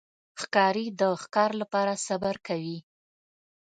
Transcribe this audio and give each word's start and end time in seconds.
ښکاري 0.41 0.85
د 0.99 1.01
ښکار 1.21 1.51
لپاره 1.61 1.93
صبر 2.07 2.35
کوي. 2.47 2.77